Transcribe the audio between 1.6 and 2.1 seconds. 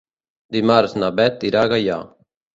a Gaià.